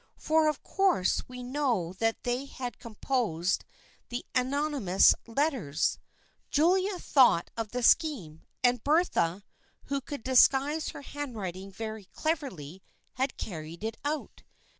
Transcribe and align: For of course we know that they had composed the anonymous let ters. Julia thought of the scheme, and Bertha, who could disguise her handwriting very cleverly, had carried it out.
For 0.17 0.47
of 0.47 0.63
course 0.63 1.21
we 1.29 1.43
know 1.43 1.93
that 1.93 2.23
they 2.23 2.45
had 2.45 2.79
composed 2.79 3.65
the 4.09 4.25
anonymous 4.33 5.13
let 5.27 5.51
ters. 5.51 5.99
Julia 6.49 6.97
thought 6.97 7.51
of 7.55 7.69
the 7.69 7.83
scheme, 7.83 8.41
and 8.63 8.83
Bertha, 8.83 9.43
who 9.83 10.01
could 10.01 10.23
disguise 10.23 10.89
her 10.89 11.03
handwriting 11.03 11.71
very 11.71 12.05
cleverly, 12.05 12.81
had 13.17 13.37
carried 13.37 13.83
it 13.83 13.97
out. 14.03 14.41